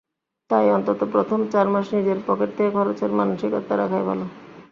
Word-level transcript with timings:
তাই 0.49 0.67
অন্তত 0.71 0.99
প্রথম 1.11 1.39
চার 1.49 1.67
মাস 1.69 1.85
নিজের 1.93 2.19
পকেট 2.27 2.49
থেকে 2.57 2.71
খরচের 2.71 3.11
মানসিকতা 3.11 3.73
রাখাই 3.77 4.03
ভালো। 4.05 4.25